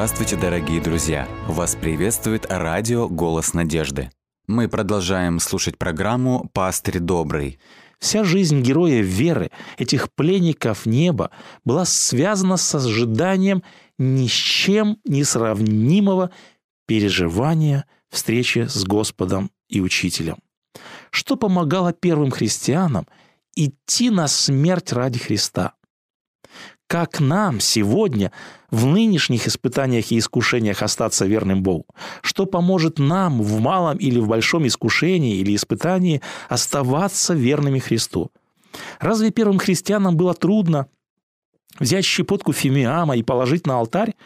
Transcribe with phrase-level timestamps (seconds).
[0.00, 1.28] Здравствуйте, дорогие друзья!
[1.46, 4.10] Вас приветствует радио «Голос надежды».
[4.46, 7.58] Мы продолжаем слушать программу «Пастырь добрый».
[7.98, 11.30] Вся жизнь героя веры, этих пленников неба,
[11.66, 13.62] была связана с ожиданием
[13.98, 16.30] ни с чем не сравнимого
[16.86, 20.38] переживания встречи с Господом и Учителем.
[21.10, 23.06] Что помогало первым христианам
[23.54, 25.74] идти на смерть ради Христа–
[26.90, 28.32] как нам сегодня
[28.72, 31.86] в нынешних испытаниях и искушениях остаться верным Богу?
[32.20, 38.32] Что поможет нам в малом или в большом искушении или испытании оставаться верными Христу?
[38.98, 40.88] Разве первым христианам было трудно
[41.78, 44.16] взять щепотку фимиама и положить на алтарь?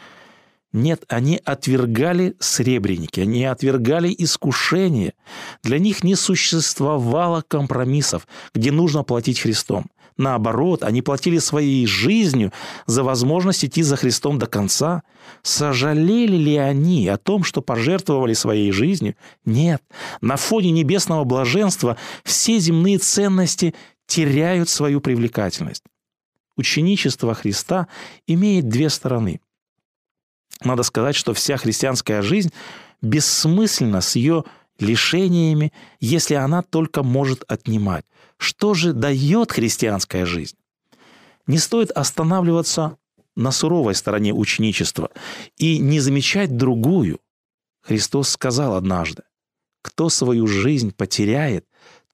[0.75, 5.13] Нет, они отвергали сребреники, они отвергали искушение.
[5.63, 9.85] Для них не существовало компромиссов, где нужно платить Христом.
[10.17, 12.51] Наоборот, они платили своей жизнью
[12.87, 15.03] за возможность идти за Христом до конца.
[15.43, 19.15] Сожалели ли они о том, что пожертвовали своей жизнью?
[19.45, 19.81] Нет.
[20.19, 21.95] На фоне небесного блаженства
[22.25, 23.75] все земные ценности
[24.07, 25.83] теряют свою привлекательность.
[26.57, 27.87] Ученичество Христа
[28.27, 29.39] имеет две стороны.
[30.63, 32.51] Надо сказать, что вся христианская жизнь
[33.01, 34.43] бессмысленна с ее
[34.79, 38.05] лишениями, если она только может отнимать.
[38.37, 40.57] Что же дает христианская жизнь?
[41.47, 42.97] Не стоит останавливаться
[43.35, 45.11] на суровой стороне ученичества
[45.57, 47.19] и не замечать другую.
[47.81, 49.23] Христос сказал однажды,
[49.81, 51.65] кто свою жизнь потеряет,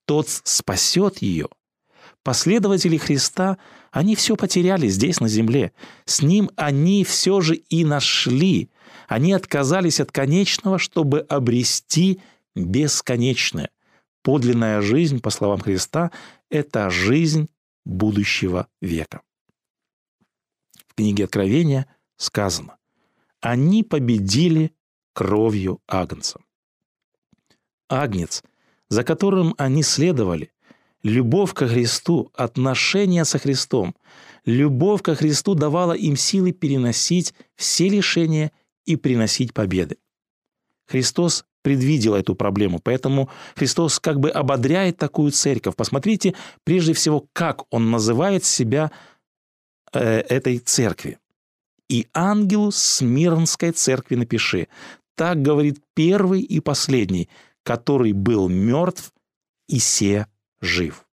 [0.04, 1.48] тот спасет ее.
[2.22, 3.58] Последователи Христа,
[3.90, 5.72] они все потеряли здесь, на земле.
[6.04, 8.70] С Ним они все же и нашли.
[9.08, 12.20] Они отказались от конечного, чтобы обрести
[12.54, 13.70] бесконечное–
[14.22, 16.12] Подлинная жизнь, по словам Христа,
[16.48, 17.48] это жизнь
[17.84, 19.22] будущего века.
[20.86, 21.86] В книге Откровения
[22.16, 22.76] сказано,
[23.40, 24.72] они победили
[25.12, 26.40] кровью Агнца.
[27.88, 28.44] Агнец,
[28.88, 30.52] за которым они следовали,
[31.02, 33.94] любовь ко Христу, отношения со Христом,
[34.44, 38.52] любовь ко Христу давала им силы переносить все лишения
[38.86, 39.96] и приносить победы.
[40.86, 42.80] Христос предвидел эту проблему.
[42.82, 45.76] Поэтому Христос как бы ободряет такую церковь.
[45.76, 48.90] Посмотрите, прежде всего, как Он называет себя
[49.92, 51.18] э, этой церкви.
[51.88, 54.68] «И ангелу Смирнской церкви напиши».
[55.14, 57.28] Так говорит первый и последний,
[57.62, 59.12] который был мертв
[59.68, 60.26] и се
[60.62, 61.04] жив.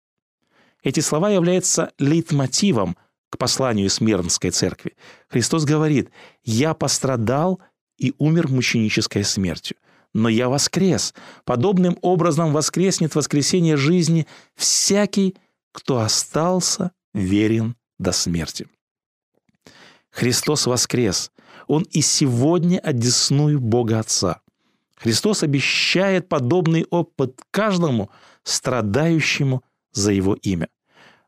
[0.84, 2.96] Эти слова являются лейтмотивом
[3.30, 4.96] к посланию Смирнской церкви.
[5.28, 6.10] Христос говорит,
[6.44, 7.60] «Я пострадал
[7.96, 9.76] и умер мученической смертью
[10.14, 11.14] но я воскрес.
[11.44, 15.36] Подобным образом воскреснет воскресение жизни всякий,
[15.72, 18.66] кто остался верен до смерти.
[20.10, 21.30] Христос воскрес.
[21.66, 24.40] Он и сегодня одесную Бога Отца.
[24.96, 28.10] Христос обещает подобный опыт каждому
[28.48, 30.68] страдающему за Его имя.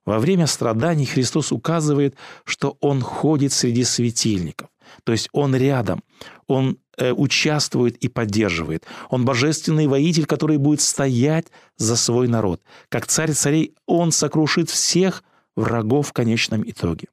[0.05, 4.69] Во время страданий Христос указывает, что Он ходит среди светильников.
[5.05, 6.03] То есть Он рядом,
[6.49, 8.87] Он э, участвует и поддерживает.
[9.09, 12.63] Он божественный воитель, который будет стоять за свой народ.
[12.89, 15.23] Как царь царей, Он сокрушит всех
[15.55, 17.09] врагов в конечном итоге.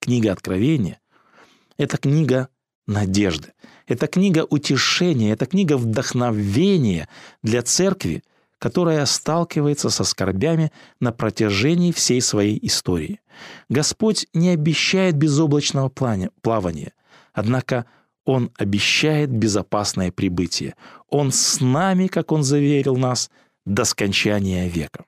[0.00, 1.00] Книга Откровения–
[1.78, 2.48] это книга
[2.86, 3.52] надежды.
[3.86, 7.08] Это книга утешения, это книга вдохновения
[7.42, 8.22] для церкви,
[8.58, 13.20] которая сталкивается со скорбями на протяжении всей своей истории.
[13.68, 16.92] Господь не обещает безоблачного плавания,
[17.32, 17.86] однако
[18.24, 20.74] Он обещает безопасное прибытие.
[21.08, 23.30] Он с нами, как Он заверил нас,
[23.64, 25.04] до скончания века.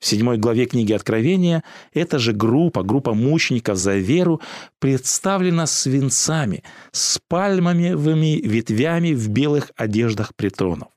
[0.00, 4.40] В седьмой главе книги Откровения эта же группа, группа мучеников за веру,
[4.78, 10.88] представлена свинцами, с пальмовыми ветвями в белых одеждах притронов.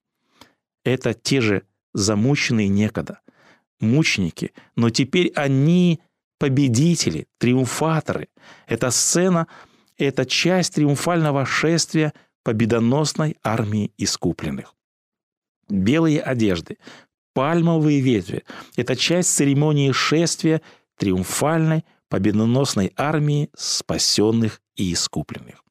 [0.84, 1.64] Это те же
[1.94, 3.20] замученные некогда,
[3.80, 6.02] мученики, но теперь они
[6.40, 8.28] победители, триумфаторы.
[8.68, 9.48] Эта сцена–
[9.98, 12.14] это часть триумфального шествия
[12.44, 14.76] победоносной армии искупленных.
[15.70, 16.78] Белые одежды,
[17.34, 18.44] пальмовые ветви–
[18.76, 20.62] это часть церемонии шествия
[20.98, 25.64] триумфальной победоносной армии спасенных и искупленных.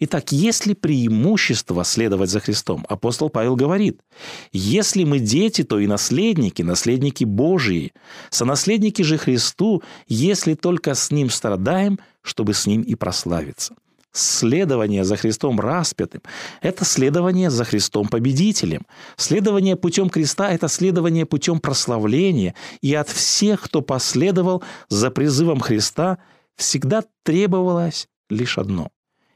[0.00, 2.84] Итак, есть ли преимущество следовать за Христом?
[2.88, 4.00] Апостол Павел говорит,
[4.52, 7.92] если мы дети, то и наследники, наследники Божии,
[8.30, 13.74] сонаследники же Христу, если только с Ним страдаем, чтобы с Ним и прославиться.
[14.12, 16.20] Следование за Христом распятым–
[16.60, 18.82] это следование за Христом победителем.
[19.16, 22.54] Следование путем креста– это следование путем прославления.
[22.82, 26.18] И от всех, кто последовал за призывом Христа,
[26.56, 28.90] всегда требовалось лишь одно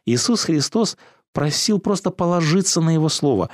[0.07, 0.97] Иисус Христос
[1.33, 3.51] просил просто положиться на Его Слово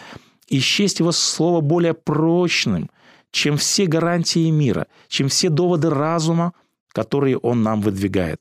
[0.49, 2.91] и счесть Его Слово более прочным,
[3.31, 6.53] чем все гарантии мира, чем все доводы разума,
[6.89, 8.41] которые Он нам выдвигает.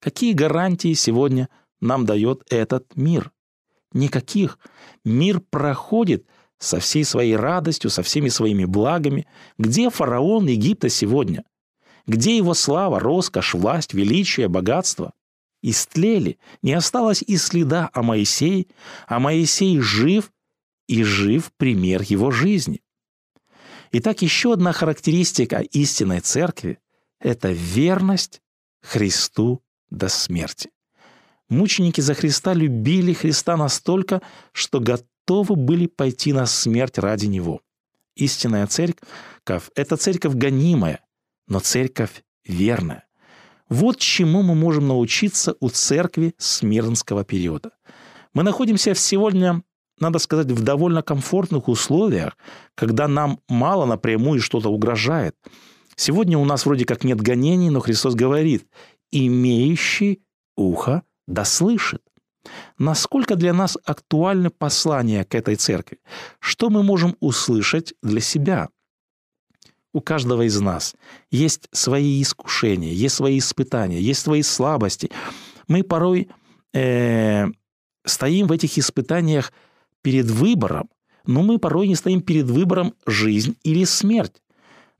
[0.00, 1.48] Какие гарантии сегодня
[1.80, 3.30] нам дает этот мир?
[3.92, 4.58] Никаких.
[5.04, 6.26] Мир проходит
[6.58, 9.26] со всей своей радостью, со всеми своими благами.
[9.58, 11.44] Где фараон Египта сегодня?
[12.06, 15.12] Где его слава, роскошь, власть, величие, богатство?
[15.68, 18.66] Истлели, не осталось и следа о Моисее,
[19.08, 20.30] а Моисей жив,
[20.86, 22.82] и жив пример его жизни.
[23.90, 26.78] Итак, еще одна характеристика истинной церкви–
[27.20, 28.42] это верность
[28.80, 29.60] Христу
[29.90, 30.70] до смерти.
[31.48, 34.22] Мученики за Христа любили Христа настолько,
[34.52, 37.60] что готовы были пойти на смерть ради Него.
[38.14, 41.04] Истинная церковь– это церковь гонимая,
[41.48, 43.05] но церковь верная.
[43.68, 47.70] Вот чему мы можем научиться у церкви Смирнского периода.
[48.32, 49.62] Мы находимся сегодня,
[49.98, 52.36] надо сказать, в довольно комфортных условиях,
[52.74, 55.34] когда нам мало напрямую что-то угрожает.
[55.96, 58.68] Сегодня у нас вроде как нет гонений, но Христос говорит,
[59.10, 60.22] имеющий
[60.56, 62.02] ухо да слышит.
[62.78, 65.98] Насколько для нас актуальны послания к этой церкви?
[66.38, 68.68] Что мы можем услышать для себя?
[69.96, 70.94] У каждого из нас
[71.30, 75.10] есть свои искушения, есть свои испытания, есть свои слабости.
[75.68, 76.28] Мы порой
[76.74, 77.46] э,
[78.04, 79.52] стоим в этих испытаниях
[80.02, 80.90] перед выбором,
[81.24, 84.42] но мы порой не стоим перед выбором жизнь или смерть.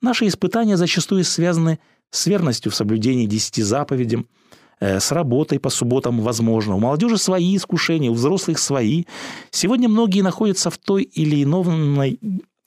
[0.01, 1.79] Наши испытания зачастую связаны
[2.11, 4.27] с верностью в соблюдении десяти заповедям,
[4.79, 6.77] Э, с работой по субботам возможно.
[6.77, 9.05] У молодежи свои искушения, у взрослых свои.
[9.51, 12.19] Сегодня многие находятся в той или иной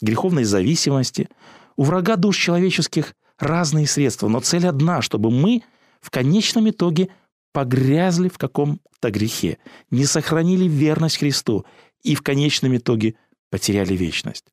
[0.02, 1.30] греховной зависимости.
[1.80, 5.64] У врага душ человеческих разные средства, но цель одна, чтобы мы
[6.02, 7.08] в конечном итоге
[7.54, 9.60] погрязли в каком-то грехе,
[9.90, 11.66] не сохранили верность Христу
[12.04, 13.16] и в конечном итоге
[13.50, 14.44] потеряли вечность.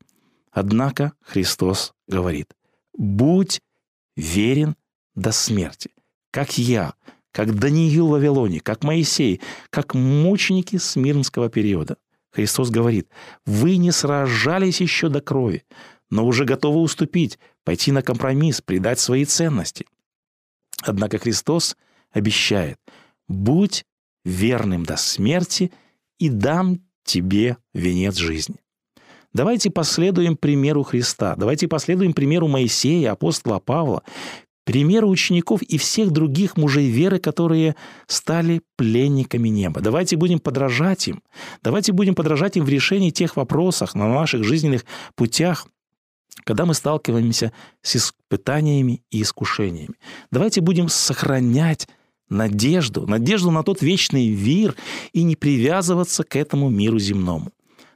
[0.52, 2.54] Однако Христос говорит,
[2.96, 3.60] будь
[4.14, 4.76] верен
[5.16, 5.90] до смерти,
[6.30, 6.94] как я,
[7.32, 9.40] как Даниил в Вавилоне, как Моисей,
[9.70, 11.96] как мученики Смирнского периода.
[12.30, 13.08] Христос говорит,
[13.46, 15.64] вы не сражались еще до крови,
[16.10, 19.86] но уже готовы уступить, пойти на компромисс, предать свои ценности.
[20.82, 21.76] Однако Христос
[22.12, 22.78] обещает,
[23.28, 23.84] будь
[24.24, 25.72] верным до смерти
[26.18, 28.56] и дам тебе венец жизни.
[29.32, 34.02] Давайте последуем примеру Христа, давайте последуем примеру Моисея, апостола Павла,
[34.64, 37.76] примеры учеников и всех других мужей веры, которые
[38.06, 39.80] стали пленниками неба.
[39.80, 41.22] Давайте будем подражать им.
[41.62, 45.68] Давайте будем подражать им в решении тех вопросов на наших жизненных путях,
[46.44, 47.52] когда мы сталкиваемся
[47.82, 49.94] с испытаниями и искушениями.
[50.30, 51.88] Давайте будем сохранять
[52.28, 54.74] надежду, надежду на тот вечный мир
[55.12, 57.52] и не привязываться к этому миру земному.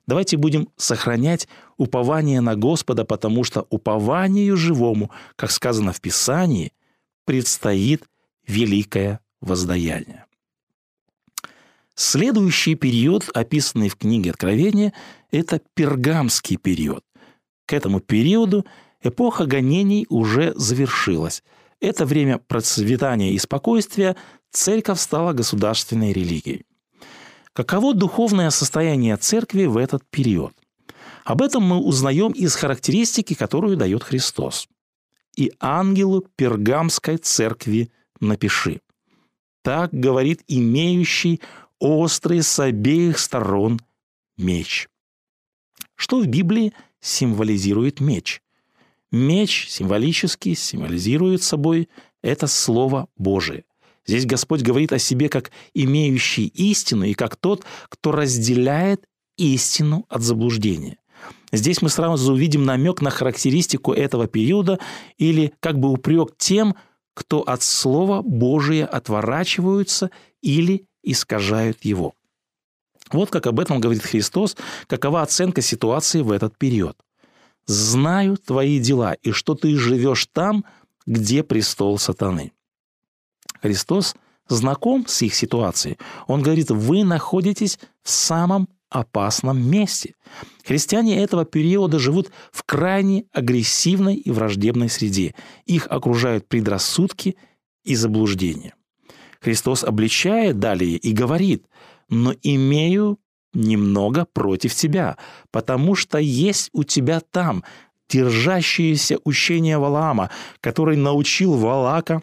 [0.06, 1.46] Давайте будем сохранять
[1.76, 6.72] упование на Господа, потому что упованию живому, как сказано в Писании,
[7.24, 8.04] предстоит
[8.46, 10.24] великое воздаяние.
[11.94, 14.92] Следующий период, описанный в книге Откровения,
[15.30, 17.04] это пергамский период.
[17.70, 18.66] К этому периоду
[19.00, 21.44] эпоха гонений уже завершилась.
[21.78, 24.16] Это время процветания и спокойствия
[24.50, 26.66] церковь стала государственной религией.
[27.52, 30.52] Каково духовное состояние церкви в этот период?
[31.24, 34.66] Об этом мы узнаем из характеристики, которую дает Христос.
[35.36, 38.80] «И ангелу пергамской церкви напиши».
[39.62, 41.40] Так говорит имеющий
[41.78, 43.78] острый с обеих сторон
[44.36, 44.88] меч.
[45.94, 48.42] Что в Библии символизирует меч?
[49.10, 51.88] Меч символически символизирует собой
[52.22, 53.64] это Слово Божие.
[54.06, 59.04] Здесь Господь говорит о себе как имеющий истину и как тот, кто разделяет
[59.36, 60.98] истину от заблуждения.
[61.52, 64.78] Здесь мы сразу увидим намек на характеристику этого периода
[65.18, 66.76] или как бы упрек тем,
[67.14, 72.14] кто от Слова Божия отворачиваются или искажают его.
[73.12, 76.96] Вот как об этом говорит Христос, какова оценка ситуации в этот период.
[77.66, 80.64] «Знаю твои дела, и что ты живешь там,
[81.06, 82.52] где престол сатаны».
[83.62, 84.14] Христос
[84.48, 85.98] знаком с их ситуацией.
[86.26, 90.14] Он говорит, вы находитесь в самом опасном месте.
[90.64, 95.34] Христиане этого периода живут в крайне агрессивной и враждебной среде.
[95.64, 97.36] Их окружают предрассудки
[97.84, 98.74] и заблуждения.
[99.40, 101.64] Христос обличает далее и говорит,
[102.10, 103.18] «Но имею
[103.54, 105.16] немного против тебя,
[105.50, 107.64] потому что есть у тебя там
[108.08, 112.22] держащееся учение Валаама, который научил Валака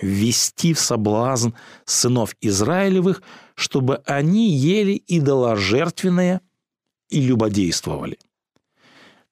[0.00, 1.50] ввести в соблазн
[1.84, 3.22] сынов Израилевых,
[3.54, 6.40] чтобы они ели идоложертвенное
[7.10, 8.18] и любодействовали.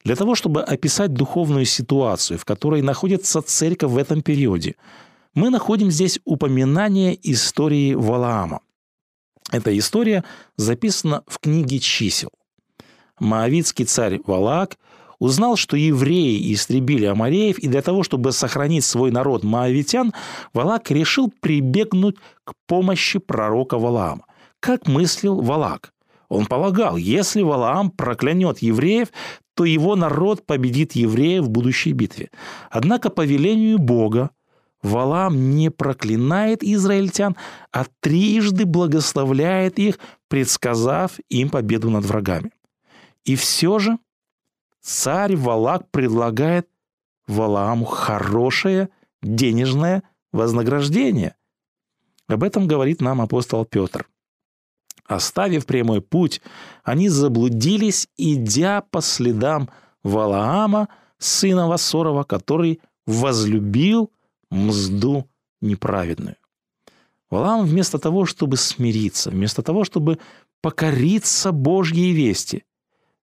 [0.05, 4.77] Для того, чтобы описать духовную ситуацию, в которой находится церковь в этом периоде,
[5.35, 8.61] мы находим здесь упоминание истории Валаама.
[9.53, 10.25] Эта история
[10.57, 12.31] записана в книге «Чисел».
[13.19, 14.77] Моавитский царь Валаак
[15.19, 20.13] узнал, что евреи истребили амареев, и для того, чтобы сохранить свой народ моавитян,
[20.53, 24.27] Валак решил прибегнуть к помощи пророка Валаама.
[24.61, 25.93] Как мыслил Валак?
[26.29, 29.09] Он полагал, если Валаам проклянет евреев,
[29.55, 32.31] то его народ победит евреев в будущей битве.
[32.71, 34.31] Однако по велению Бога
[34.87, 37.37] Валаам не проклинает израильтян,
[37.73, 42.53] а трижды благословляет их, предсказав им победу над врагами.
[43.25, 43.99] И все же
[44.81, 46.69] царь Валак предлагает
[47.27, 48.89] Валааму хорошее
[49.23, 51.35] денежное вознаграждение.
[52.29, 54.09] Об этом говорит нам апостол Петр.
[55.07, 56.41] Оставив прямой путь,
[56.85, 59.69] они заблудились, идя по следам
[60.03, 60.89] Валаама,
[61.19, 64.11] сына Васорова, который возлюбил
[64.51, 65.29] мзду
[65.61, 66.37] неправедную.
[67.31, 70.19] Валаам вместо того, чтобы смириться, вместо того, чтобы
[70.61, 72.65] покориться Божьей вести,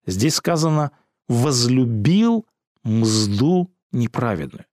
[0.06, 0.90] здесь сказано–
[1.28, 2.46] возлюбил
[2.82, 4.66] мзду неправедную.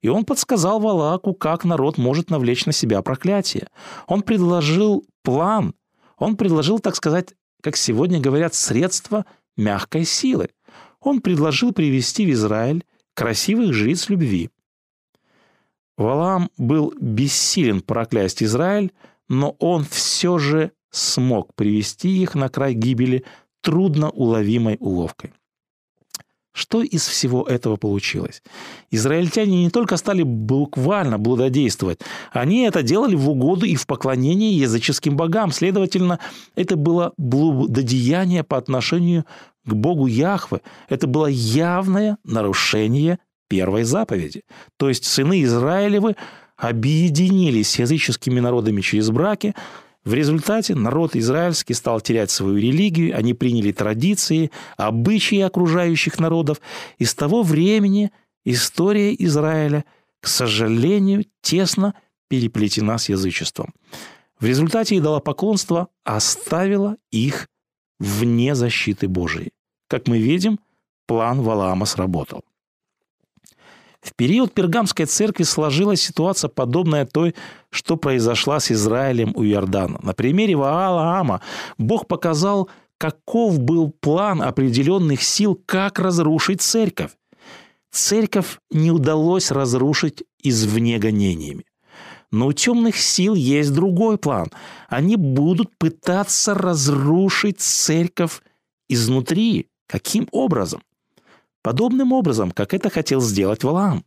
[0.00, 3.68] И он подсказал Валаку, как народ может навлечь на себя проклятие.
[4.06, 5.74] Он предложил план,
[6.18, 9.24] он предложил, так сказать, как сегодня говорят, средства
[9.56, 10.50] мягкой силы.
[11.00, 12.84] Он предложил привести в Израиль
[13.14, 14.50] красивых жриц любви.
[15.96, 18.92] Валам был бессилен проклясть Израиль,
[19.28, 23.24] но он все же смог привести их на край гибели
[23.62, 25.32] трудно уловимой уловкой.
[26.54, 28.42] Что из всего этого получилось?
[28.90, 35.16] Израильтяне не только стали буквально блудодействовать, они это делали в угоду и в поклонении языческим
[35.16, 35.50] богам.
[35.50, 36.18] Следовательно,
[36.54, 39.24] это было блудодеяние по отношению
[39.64, 40.60] к Богу Яхве.
[40.90, 43.18] Это было явное нарушение
[43.52, 44.44] первой заповеди.
[44.78, 46.16] То есть сыны Израилевы
[46.56, 49.54] объединились с языческими народами через браки,
[50.04, 56.62] в результате народ израильский стал терять свою религию, они приняли традиции, обычаи окружающих народов,
[56.96, 58.10] и с того времени
[58.46, 59.84] история Израиля,
[60.20, 61.92] к сожалению, тесно
[62.28, 63.74] переплетена с язычеством.
[64.40, 67.48] В результате идолопоклонство оставило их
[68.00, 69.50] вне защиты Божией.
[69.88, 70.58] Как мы видим,
[71.06, 72.42] план Валаама сработал.
[74.02, 77.36] В период Пергамской церкви сложилась ситуация, подобная той,
[77.70, 80.00] что произошла с Израилем у Иордана.
[80.02, 81.40] На примере Ваала Ама
[81.78, 82.68] Бог показал,
[82.98, 87.12] каков был план определенных сил, как разрушить церковь.
[87.92, 91.64] Церковь не удалось разрушить извне гонениями.
[92.32, 94.48] Но у темных сил есть другой план.
[94.88, 98.40] Они будут пытаться разрушить церковь
[98.88, 99.68] изнутри.
[99.86, 100.80] Каким образом?
[101.62, 104.04] Подобным образом, как это хотел сделать Валаам.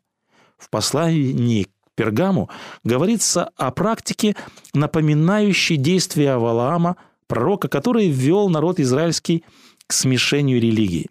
[0.58, 2.50] В послании к Пергаму
[2.84, 4.36] говорится о практике,
[4.74, 6.98] напоминающей действия Валаама,
[7.28, 9.46] пророка, который ввел народ израильский
[9.88, 11.10] к смешению религий.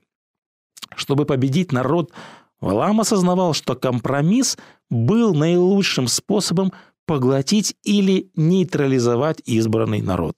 [0.95, 2.13] Чтобы победить народ,
[2.61, 4.59] Валаам осознавал, что компромисс
[4.91, 6.73] был наилучшим способом
[7.07, 10.37] поглотить или нейтрализовать избранный народ.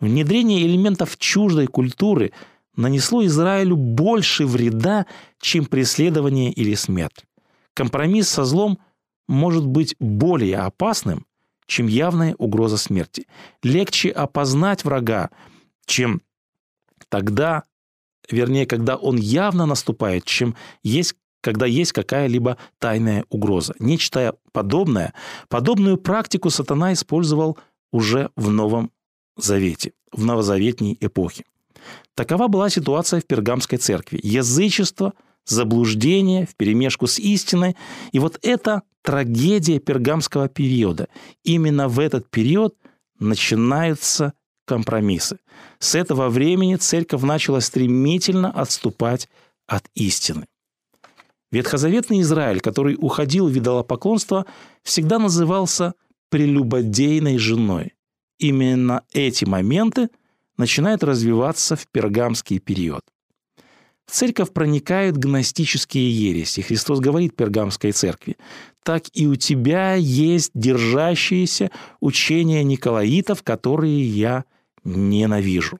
[0.00, 2.32] Внедрение элементов чуждой культуры–
[2.76, 5.06] нанесло Израилю больше вреда,
[5.40, 7.24] чем преследование или смерть.
[7.74, 8.78] Компромисс со злом
[9.28, 11.26] может быть более опасным,
[11.66, 13.26] чем явная угроза смерти.
[13.62, 15.30] Легче опознать врага,
[15.86, 16.22] чем
[17.08, 17.64] тогда,
[18.30, 23.74] вернее, когда он явно наступает, чем есть когда есть какая-либо тайная угроза.
[23.78, 25.12] Нечто подобное,
[25.50, 27.58] подобную практику сатана использовал
[27.92, 28.90] уже в Новом
[29.36, 31.44] Завете, в новозаветней эпохе.
[32.14, 34.20] Такова была ситуация в Пергамской церкви.
[34.22, 35.14] Язычество,
[35.44, 37.76] заблуждение вперемешку с истиной.
[38.12, 41.08] И вот это трагедия пергамского периода.
[41.42, 42.74] Именно в этот период
[43.18, 44.32] начинаются
[44.66, 45.38] компромиссы.
[45.78, 49.28] С этого времени церковь начала стремительно отступать
[49.66, 50.46] от истины.
[51.50, 54.46] Ветхозаветный Израиль, который уходил в идолопоклонство,
[54.82, 55.94] всегда назывался
[56.30, 57.92] прелюбодейной женой.
[58.38, 60.08] Именно эти моменты–
[60.56, 63.02] начинает развиваться в пергамский период.
[64.06, 66.60] В церковь проникают гностические ереси.
[66.60, 68.36] Христос говорит пергамской церкви,
[68.82, 71.70] так и у тебя есть держащиеся
[72.00, 74.44] учения Николаитов, которые я
[74.84, 75.78] ненавижу.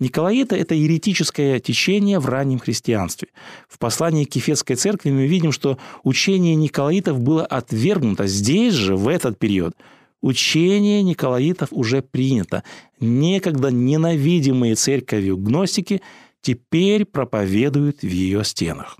[0.00, 3.28] Николаиты– это еретическое течение в раннем христианстве.
[3.68, 9.06] В послании к Ефесской церкви мы видим, что учение Николаитов было отвергнуто здесь же, в
[9.06, 9.76] этот период.
[10.22, 12.62] Учение Николаитов уже принято.
[13.00, 16.00] Некогда ненавидимые церковью гностики
[16.40, 18.96] теперь проповедуют в ее стенах.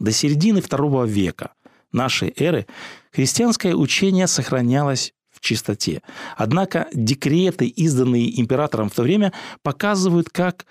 [0.00, 1.52] До середины II века
[1.92, 2.66] нашей эры
[3.12, 6.02] христианское учение сохранялось в чистоте.
[6.36, 10.66] Однако декреты, изданные императором в то время, показывают, как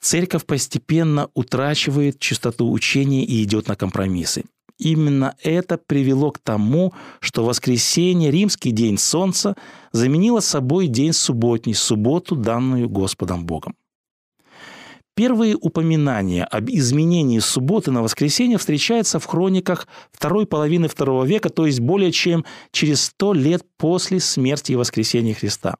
[0.00, 4.44] церковь постепенно утрачивает чистоту учения и идет на компромиссы.
[4.78, 9.56] Именно это привело к тому, что воскресенье, римский день солнца,
[9.92, 13.76] заменило собой день субботний, субботу, данную Господом Богом.
[15.16, 21.66] Первые упоминания об изменении субботы на воскресенье встречаются в хрониках второй половины второго века, то
[21.66, 25.76] есть более чем через сто лет после смерти и воскресения Христа.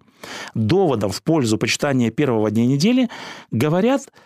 [0.54, 3.08] Доводом в пользу почитания первого дня недели
[3.50, 4.02] говорят–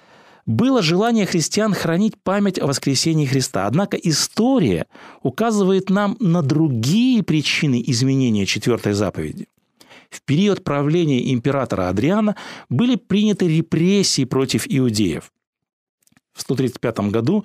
[0.48, 3.66] было желание христиан хранить память о воскресении Христа.
[3.66, 4.86] Однако история
[5.22, 9.46] указывает нам на другие причины изменения четвертой заповеди.
[10.08, 12.34] В период правления императора Адриана
[12.70, 15.30] были приняты репрессии против иудеев.
[16.32, 17.44] В 135 году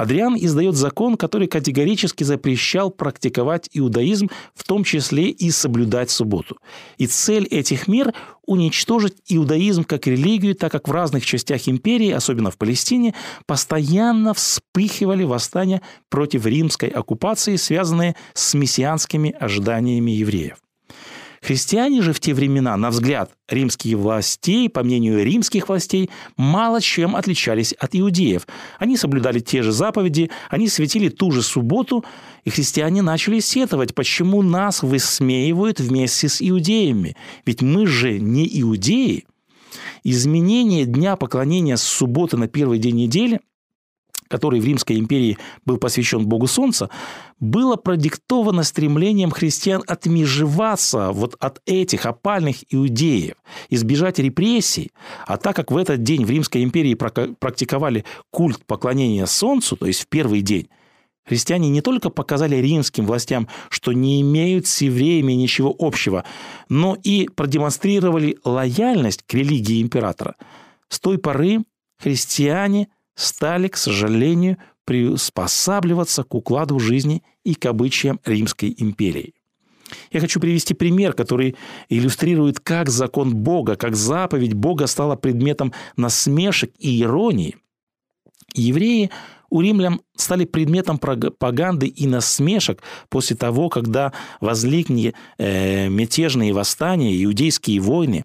[0.00, 6.56] Адриан издает закон, который категорически запрещал практиковать иудаизм, в том числе и соблюдать субботу.
[6.96, 8.14] И цель этих мер–
[8.46, 13.14] уничтожить иудаизм как религию, так как в разных частях империи, особенно в Палестине,
[13.44, 20.56] постоянно вспыхивали восстания против римской оккупации, связанные с мессианскими ожиданиями евреев.
[21.42, 27.16] Христиане же в те времена, на взгляд римских властей, по мнению римских властей, мало чем
[27.16, 28.46] отличались от иудеев.
[28.78, 32.04] Они соблюдали те же заповеди, они светили ту же субботу,
[32.44, 37.16] и христиане начали сетовать, почему нас высмеивают вместе с иудеями.
[37.46, 39.26] Ведь мы же не иудеи.
[40.04, 43.40] Изменение дня поклонения с субботы на первый день недели
[44.30, 46.88] который в Римской империи был посвящен Богу Солнца,
[47.40, 53.36] было продиктовано стремлением христиан отмежеваться вот от этих опальных иудеев,
[53.70, 54.92] избежать репрессий.
[55.26, 60.02] А так как в этот день в Римской империи практиковали культ поклонения Солнцу, то есть
[60.02, 60.68] в первый день,
[61.26, 66.24] Христиане не только показали римским властям, что не имеют с евреями ничего общего,
[66.68, 70.36] но и продемонстрировали лояльность к религии императора.
[70.88, 71.60] С той поры
[71.98, 72.88] христиане–
[73.20, 79.34] стали, к сожалению, приспосабливаться к укладу жизни и к обычаям Римской империи.
[80.12, 81.56] Я хочу привести пример, который
[81.88, 87.56] иллюстрирует, как закон Бога, как заповедь Бога стала предметом насмешек и иронии.
[88.54, 89.10] Евреи
[89.50, 97.80] у римлян стали предметом пропаганды и насмешек после того, когда возникли э, мятежные восстания, иудейские
[97.80, 98.24] войны.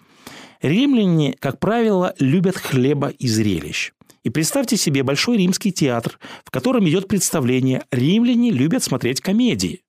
[0.62, 3.92] Римляне, как правило, любят хлеба и зрелищ.
[4.26, 9.84] И представьте себе большой римский театр, в котором идет представление «Римляне любят смотреть комедии».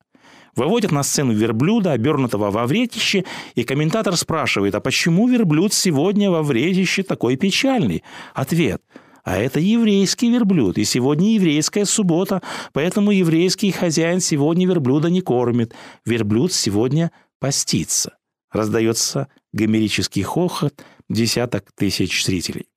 [0.55, 6.43] Выводят на сцену верблюда, обернутого во вретище, и комментатор спрашивает, а почему верблюд сегодня во
[6.43, 8.03] вретище такой печальный?
[8.33, 8.81] Ответ–
[9.23, 15.75] а это еврейский верблюд, и сегодня еврейская суббота, поэтому еврейский хозяин сегодня верблюда не кормит.
[16.05, 18.15] Верблюд сегодня постится.
[18.53, 22.67] Раздается гомерический хохот десяток тысяч зрителей.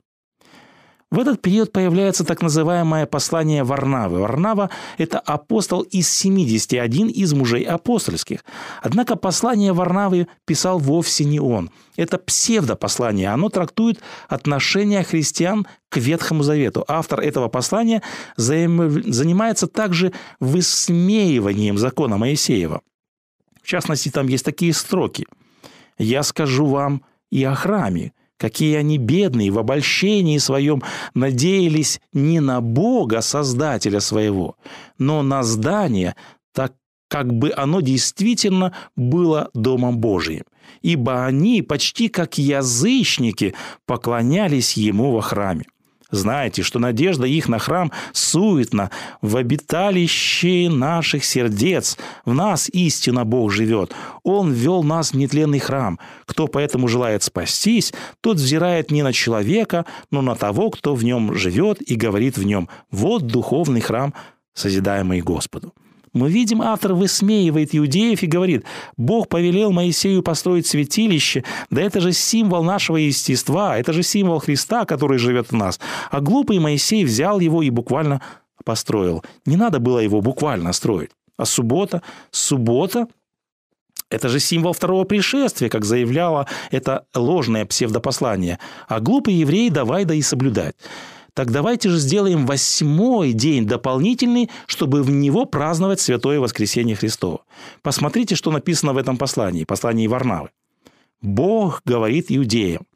[1.10, 4.20] В этот период появляется так называемое послание Варнавы.
[4.20, 8.44] Варнава– это апостол из 70, один из мужей апостольских.
[8.80, 11.70] Однако послание Варнавы писал вовсе не он.
[11.96, 13.30] Это псевдопослание.
[13.30, 16.84] Оно трактует отношение христиан к Ветхому Завету.
[16.86, 18.02] Автор этого послания
[18.36, 22.82] занимается также высмеиванием закона Моисеева.
[23.60, 25.26] В частности, там есть такие строки.
[25.98, 32.62] «Я скажу вам и о храме, Какие они бедные, в обольщении своем надеялись не на
[32.62, 34.56] Бога, Создателя своего,
[34.96, 36.16] но на здание,
[36.54, 36.72] так
[37.08, 40.44] как бы оно действительно было Домом Божиим.
[40.80, 45.66] Ибо они, почти как язычники, поклонялись Ему во храме.
[46.10, 48.90] Знаете, что надежда их на храм суетна,
[49.22, 51.96] в обиталище наших сердец.
[52.24, 53.92] В нас истинно Бог живет.
[54.22, 55.98] Он ввел нас в нетленный храм.
[56.26, 61.34] Кто поэтому желает спастись, тот взирает не на человека, но на того, кто в нем
[61.34, 62.68] живет и говорит в нем.
[62.90, 64.14] Вот духовный храм,
[64.54, 65.72] созидаемый Господу.
[66.12, 68.64] Мы видим, автор высмеивает иудеев и говорит,
[68.96, 74.84] Бог повелел Моисею построить святилище, да это же символ нашего естества, это же символ Христа,
[74.84, 75.78] который живет в нас.
[76.10, 78.20] А глупый Моисей взял его и буквально
[78.64, 79.24] построил.
[79.46, 81.10] Не надо было его буквально строить.
[81.36, 82.02] А суббота?
[82.30, 83.06] Суббота
[84.10, 88.58] это же символ второго пришествия, как заявляло это ложное псевдопослание.
[88.88, 90.74] А глупый еврей давай да и соблюдать.
[91.34, 97.42] Так давайте же сделаем восьмой день дополнительный, чтобы в него праздновать Святое Воскресение Христово.
[97.82, 100.50] Посмотрите, что написано в этом послании, послании Варнавы.
[101.22, 102.86] Бог говорит иудеям,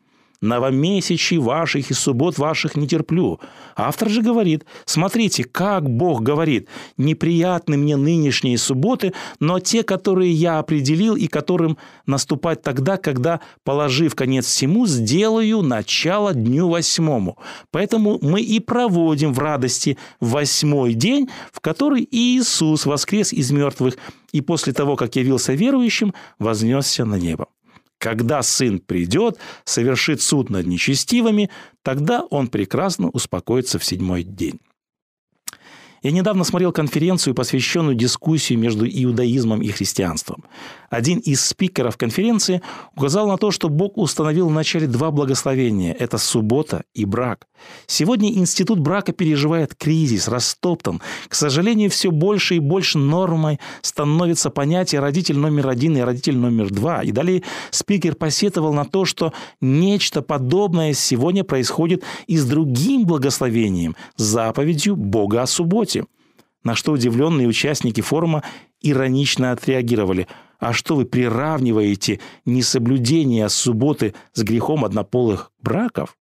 [0.45, 3.41] новомесячий ваших и суббот ваших не терплю.
[3.77, 10.59] Автор же говорит, смотрите, как Бог говорит, неприятны мне нынешние субботы, но те, которые я
[10.59, 17.39] определил и которым наступать тогда, когда, положив конец всему, сделаю начало дню восьмому.
[17.71, 23.97] Поэтому мы и проводим в радости восьмой день, в который Иисус воскрес из мертвых
[24.33, 27.47] и после того, как явился верующим, вознесся на небо.
[28.05, 31.49] Когда сын придет, совершит суд над нечестивыми,
[31.83, 34.61] тогда он прекрасно успокоится в седьмой день.
[36.05, 40.45] Я недавно смотрел конференцию, посвященную дискуссии между иудаизмом и христианством.
[40.91, 42.61] Один из спикеров конференции
[42.95, 47.47] указал на то, что Бог установил в начале два благословения– это суббота и брак.
[47.87, 51.01] Сегодня институт брака переживает кризис, растоптан.
[51.27, 56.71] К сожалению, все больше и больше нормой становится понятие родитель номер один и родитель номер
[56.71, 57.03] два.
[57.03, 63.97] И далее спикер посетовал на то, что нечто подобное сегодня происходит и с другим благословением–
[64.17, 65.94] заповедью Бога о субботе
[66.65, 68.43] на что удивленные участники форума
[68.81, 70.27] иронично отреагировали.
[70.59, 76.17] А что вы приравниваете несоблюдение субботы с грехом однополых браков?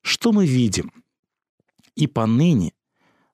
[0.00, 0.92] Что мы видим?
[1.96, 2.72] И поныне,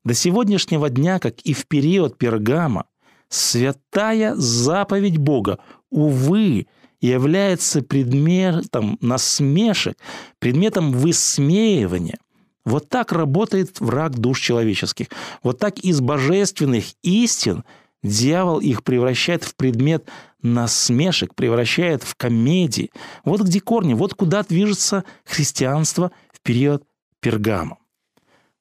[0.04, 2.86] до сегодняшнего дня, как и в период Пергама,
[3.28, 5.58] святая заповедь Бога,
[5.90, 6.66] увы,
[7.00, 9.96] является предметом насмешек,
[10.38, 12.18] предметом высмеивания–
[12.64, 15.06] вот так работает враг душ человеческих.
[15.42, 17.64] Вот так из божественных истин
[18.02, 20.08] дьявол их превращает в предмет
[20.42, 22.90] насмешек, превращает в комедии.
[23.24, 26.84] Вот где корни, вот куда движется христианство в период
[27.20, 27.78] Пергама.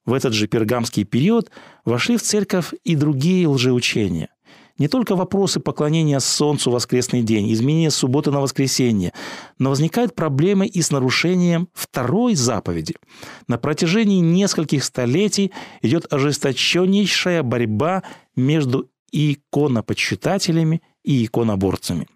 [0.05, 1.51] В этот же пергамский период
[1.85, 4.29] вошли в церковь и другие лжеучения.
[4.79, 9.13] Не только вопросы поклонения Солнцу в воскресный день, изменения субботы на воскресенье,
[9.59, 12.95] но возникают проблемы и с нарушением второй заповеди.
[13.47, 18.03] На протяжении нескольких столетий идет ожесточеннейшая борьба
[18.37, 22.07] между иконопочитателями и иконоборцами.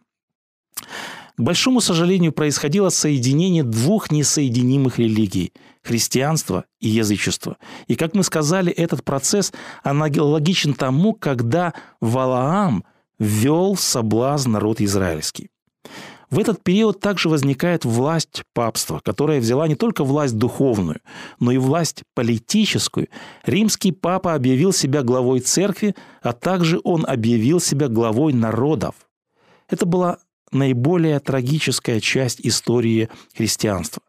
[1.35, 5.51] К большому сожалению, происходило соединение двух несоединимых религий–
[5.83, 7.57] христианства и язычества.
[7.87, 9.51] И, как мы сказали, этот процесс
[9.83, 12.83] аналогичен тому, когда Валаам
[13.19, 15.49] ввел в соблазн народ израильский.
[16.33, 20.99] В этот период также возникает власть папства, которая взяла не только власть духовную,
[21.39, 23.09] но и власть политическую.
[23.45, 25.93] Римский папа объявил себя главой церкви,
[26.23, 28.95] а также он объявил себя главой народов.
[29.69, 30.17] Это была
[30.51, 34.01] наиболее трагическая часть истории христианства.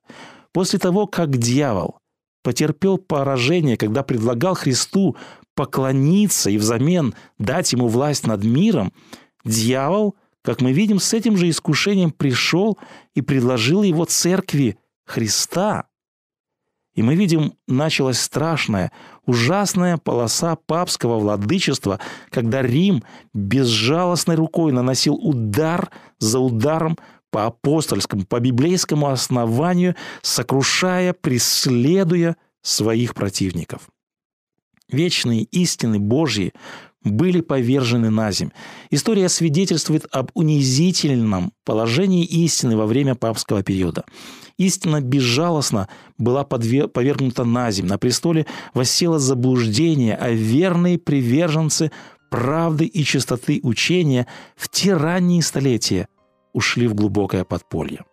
[0.55, 1.99] После того, как дьявол
[2.45, 5.17] потерпел поражение, когда предлагал Христу
[5.57, 8.93] поклониться и взамен дать ему власть над миром,
[9.45, 12.79] дьявол, как мы видим, с этим же искушением пришел
[13.15, 15.87] и предложил его церкви Христа.
[16.95, 18.93] И мы видим, началась страшная,
[19.27, 21.99] ужасная полоса папского владычества,
[22.31, 25.91] когда Рим безжалостной рукой наносил удар
[26.21, 26.97] за ударом
[27.35, 33.89] по апостольскому, по библейскому основанию, сокрушая, преследуя своих противников.
[34.89, 36.53] Вечные истины Божьи
[37.03, 38.51] были повержены на земь.
[38.91, 44.05] История свидетельствует об унизительном положении истины во время папского периода.
[44.57, 47.87] Истина безжалостно была повергнута на земь.
[47.87, 51.91] На престоле воссело заблуждение, а верные приверженцы
[52.31, 56.07] правды и чистоты учения в те ранние столетия
[56.55, 58.05] ушли в глубокое подполье.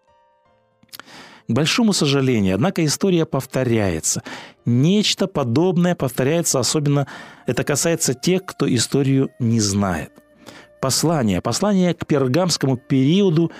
[1.48, 4.24] К большому сожалению, однако история повторяется.
[4.66, 7.08] Нечто подобное повторяется, особенно
[7.48, 10.12] это касается тех, кто историю не знает.
[10.82, 13.52] Послание, послание к пергамскому периоду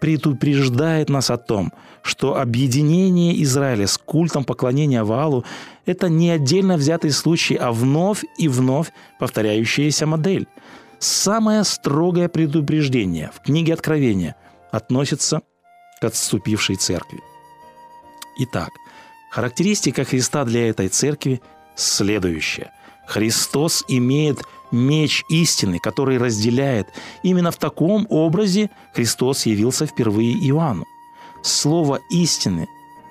[0.00, 5.44] предупреждает нас о том, что объединение Израиля с культом поклонения Ваалу–
[5.86, 10.46] это не отдельно взятый случай, а вновь и вновь повторяющаяся модель.
[11.04, 14.36] Самое строгое предупреждение в книге Откровения
[14.72, 15.42] относится
[16.00, 17.20] к отступившей церкви–
[18.36, 18.70] Итак,
[19.30, 21.40] характеристика Христа для этой церкви
[21.76, 22.72] следующая.
[23.06, 26.88] Христос имеет меч истины, который разделяет.
[27.22, 30.84] Именно в таком образе Христос явился впервые Иоанну.
[31.42, 32.66] Слово истины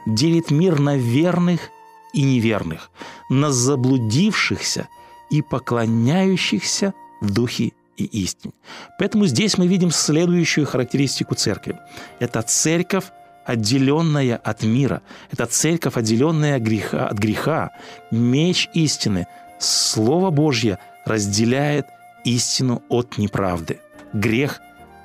[0.05, 1.69] делит мир на верных
[2.11, 2.91] и неверных,
[3.29, 4.89] на заблудившихся
[5.29, 8.53] и поклоняющихся в духе и истине.
[8.99, 11.79] Поэтому здесь мы видим следующую характеристику церкви.
[12.19, 13.05] Это церковь
[13.45, 15.01] отделенная от мира.
[15.31, 17.71] Это церковь, отделенная греха, от греха.
[18.11, 19.27] Меч истины,
[19.59, 21.87] Слово Божье разделяет
[22.25, 23.79] истину от неправды,
[24.13, 24.59] грех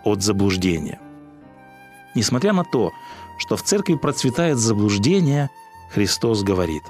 [0.05, 1.01] от заблуждения.
[2.15, 2.93] Несмотря на то,
[3.39, 5.51] что в церкви процветает заблуждение,
[5.91, 6.83] Христос говорит,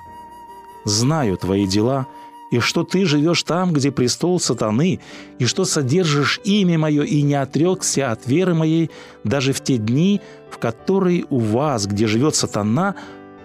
[0.85, 2.07] «Знаю твои дела,
[2.51, 5.01] и что ты живешь там, где престол сатаны,
[5.39, 8.91] и что содержишь имя мое и не отрекся от веры моей
[9.25, 12.95] даже в те дни, в которые у вас, где живет сатана,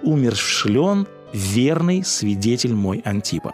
[0.02, 3.54] умершлен верный свидетель мой Антипа».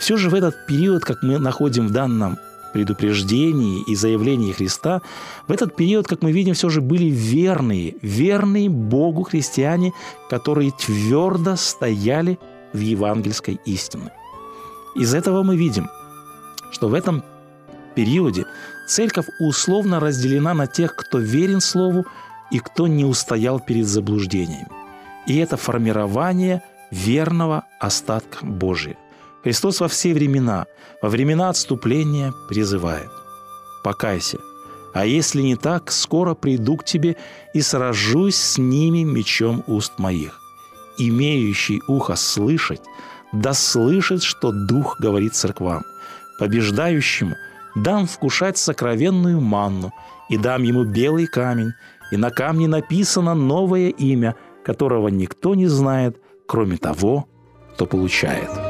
[0.00, 2.38] Все же в этот период, как мы находим в данном
[2.72, 5.02] предупреждении и заявлении Христа,
[5.46, 9.92] в этот период, как мы видим, все же были верные, верные Богу христиане,
[10.30, 12.38] которые твердо стояли
[12.72, 14.12] в евангельской истине.
[14.94, 15.88] Из этого мы видим,
[16.70, 17.22] что в этом
[17.94, 18.46] периоде
[18.88, 22.06] церковь условно разделена на тех, кто верен Слову
[22.50, 24.68] и кто не устоял перед заблуждениями.
[25.26, 28.96] И это формирование верного остатка Божия.
[29.42, 30.66] Христос во все времена,
[31.00, 33.10] во времена отступления призывает
[33.82, 34.38] «Покайся,
[34.92, 37.16] а если не так, скоро приду к тебе
[37.54, 40.40] и сражусь с ними мечом уст моих.
[40.98, 42.82] Имеющий ухо слышать,
[43.32, 45.82] да слышит, что Дух говорит церквам.
[46.38, 47.36] Побеждающему
[47.74, 49.92] дам вкушать сокровенную манну,
[50.28, 51.72] и дам ему белый камень,
[52.10, 57.28] и на камне написано новое имя, которого никто не знает, кроме того,
[57.74, 58.69] кто получает».